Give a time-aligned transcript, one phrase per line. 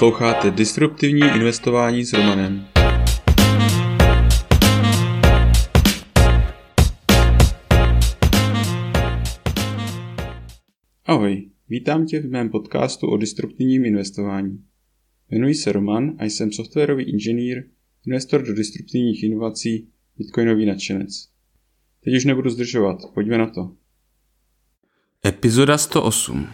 [0.00, 2.66] Posloucháte Disruptivní investování s Romanem.
[11.04, 14.64] Ahoj, vítám tě v mém podcastu o disruptivním investování.
[15.30, 17.64] Jmenuji se Roman a jsem softwarový inženýr,
[18.06, 19.88] investor do disruptivních inovací,
[20.18, 21.28] bitcoinový nadšenec.
[22.04, 23.76] Teď už nebudu zdržovat, pojďme na to.
[25.26, 26.46] Epizoda 108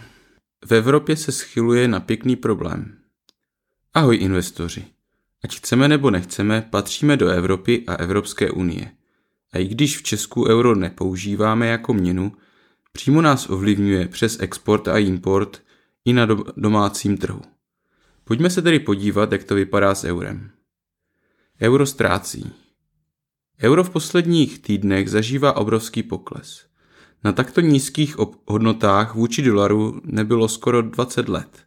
[0.65, 3.06] V Evropě se schyluje na pěkný problém.
[3.97, 4.85] Ahoj investoři.
[5.43, 8.91] Ať chceme nebo nechceme, patříme do Evropy a Evropské unie.
[9.53, 12.31] A i když v Česku euro nepoužíváme jako měnu,
[12.91, 15.63] přímo nás ovlivňuje přes export a import
[16.05, 17.41] i na domácím trhu.
[18.23, 20.51] Pojďme se tedy podívat, jak to vypadá s eurem.
[21.61, 22.51] Euro ztrácí.
[23.63, 26.65] Euro v posledních týdnech zažívá obrovský pokles.
[27.23, 31.66] Na takto nízkých hodnotách vůči dolaru nebylo skoro 20 let.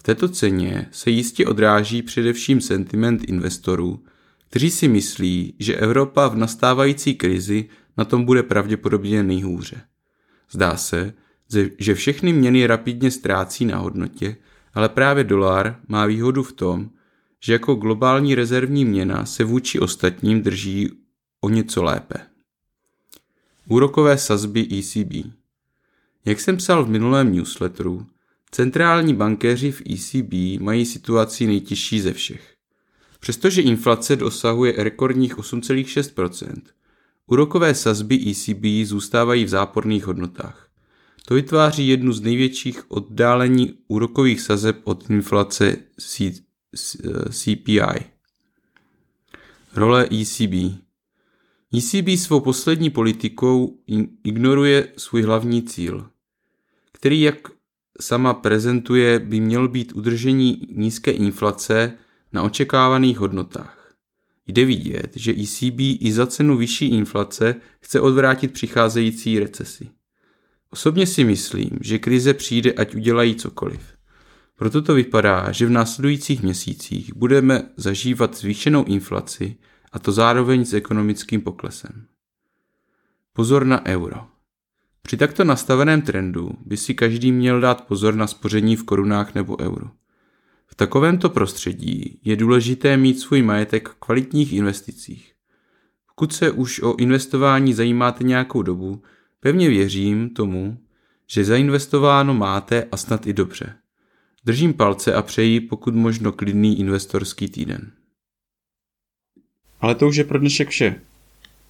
[0.00, 4.04] V této ceně se jistě odráží především sentiment investorů,
[4.50, 9.80] kteří si myslí, že Evropa v nastávající krizi na tom bude pravděpodobně nejhůře.
[10.50, 11.14] Zdá se,
[11.78, 14.36] že všechny měny rapidně ztrácí na hodnotě,
[14.74, 16.90] ale právě dolar má výhodu v tom,
[17.40, 20.90] že jako globální rezervní měna se vůči ostatním drží
[21.40, 22.14] o něco lépe.
[23.68, 25.32] Úrokové sazby ECB
[26.24, 28.06] Jak jsem psal v minulém newsletteru,
[28.50, 32.54] centrální bankéři v ECB mají situaci nejtěžší ze všech.
[33.20, 36.62] Přestože inflace dosahuje rekordních 8,6%,
[37.26, 40.68] úrokové sazby ECB zůstávají v záporných hodnotách.
[41.26, 45.76] To vytváří jednu z největších oddálení úrokových sazeb od inflace
[47.30, 47.80] CPI.
[49.74, 50.80] Role ECB
[51.74, 53.78] ECB svou poslední politikou
[54.24, 56.10] ignoruje svůj hlavní cíl,
[56.92, 57.48] který, jak
[58.00, 61.92] sama prezentuje, by měl být udržení nízké inflace
[62.32, 63.94] na očekávaných hodnotách.
[64.46, 69.90] Jde vidět, že ECB i za cenu vyšší inflace chce odvrátit přicházející recesi.
[70.70, 73.80] Osobně si myslím, že krize přijde, ať udělají cokoliv.
[74.56, 79.56] Proto to vypadá, že v následujících měsících budeme zažívat zvýšenou inflaci
[79.92, 82.06] a to zároveň s ekonomickým poklesem.
[83.32, 84.39] Pozor na euro.
[85.10, 89.60] Při takto nastaveném trendu by si každý měl dát pozor na spoření v korunách nebo
[89.60, 89.90] euru.
[90.66, 95.32] V takovémto prostředí je důležité mít svůj majetek v kvalitních investicích.
[96.06, 99.02] Pokud se už o investování zajímáte nějakou dobu,
[99.40, 100.78] pevně věřím tomu,
[101.26, 103.74] že zainvestováno máte a snad i dobře.
[104.44, 107.92] Držím palce a přeji pokud možno klidný investorský týden.
[109.80, 111.00] Ale to už je pro dnešek vše.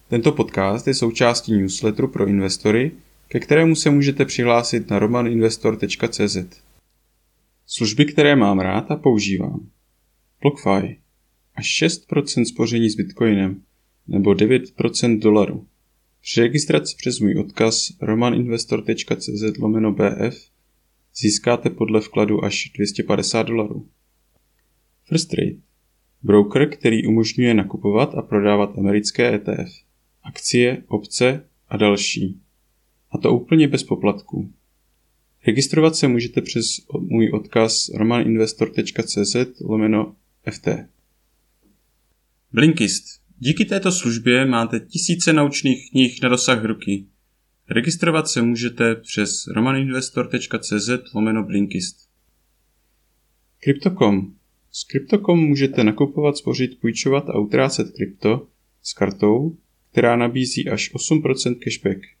[0.07, 2.91] Tento podcast je součástí newsletteru pro investory,
[3.31, 6.37] ke kterému se můžete přihlásit na romaninvestor.cz.
[7.65, 9.69] Služby, které mám rád a používám.
[10.41, 10.99] BlockFi.
[11.55, 13.61] Až 6% spoření s Bitcoinem
[14.07, 15.67] nebo 9% dolaru.
[16.21, 20.51] Při registraci přes můj odkaz romaninvestor.cz lomeno BF
[21.15, 23.89] získáte podle vkladu až 250 dolarů.
[25.03, 25.61] First Rate
[26.23, 29.71] Broker, který umožňuje nakupovat a prodávat americké ETF,
[30.23, 32.40] akcie, opce a další.
[33.11, 34.53] A to úplně bez poplatků.
[35.47, 36.65] Registrovat se můžete přes
[36.99, 40.15] můj odkaz romaninvestor.cz lomeno
[40.51, 40.67] FT.
[42.51, 43.21] Blinkist.
[43.39, 47.05] Díky této službě máte tisíce naučných knih na dosah ruky.
[47.69, 52.09] Registrovat se můžete přes romaninvestor.cz lomeno Blinkist.
[53.59, 54.33] Crypto.com
[54.71, 58.47] s Crypto.com můžete nakupovat, spořit, půjčovat a utrácet krypto
[58.81, 59.57] s kartou,
[59.91, 62.20] která nabízí až 8% cashback.